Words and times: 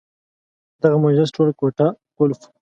دغه 0.81 0.95
محبس 1.03 1.29
ټول 1.35 1.49
کوټه 1.59 1.87
قلف 2.17 2.39
وو. 2.43 2.49